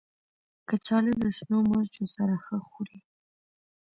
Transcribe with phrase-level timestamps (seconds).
[0.67, 2.99] کچالو له شنو مرچو سره ښه خوري